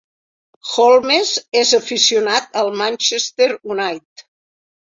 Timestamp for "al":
2.63-2.73